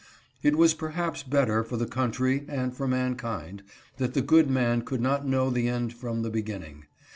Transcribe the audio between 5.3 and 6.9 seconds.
the end from the beginning.